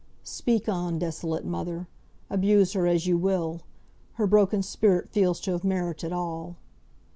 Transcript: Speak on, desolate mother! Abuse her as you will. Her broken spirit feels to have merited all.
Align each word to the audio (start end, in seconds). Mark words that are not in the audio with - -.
Speak 0.23 0.67
on, 0.67 0.97
desolate 0.97 1.45
mother! 1.45 1.87
Abuse 2.27 2.73
her 2.73 2.87
as 2.87 3.05
you 3.05 3.19
will. 3.19 3.61
Her 4.13 4.25
broken 4.25 4.63
spirit 4.63 5.07
feels 5.09 5.39
to 5.41 5.51
have 5.51 5.63
merited 5.63 6.11
all. 6.11 6.55